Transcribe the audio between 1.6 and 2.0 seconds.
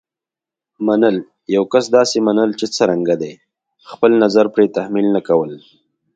کس